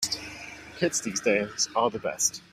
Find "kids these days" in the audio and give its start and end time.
0.77-1.69